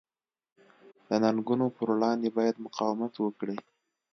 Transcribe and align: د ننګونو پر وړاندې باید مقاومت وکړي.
د 1.07 1.09
ننګونو 1.23 1.65
پر 1.75 1.87
وړاندې 1.95 2.27
باید 2.37 2.63
مقاومت 2.65 3.13
وکړي. 3.19 3.57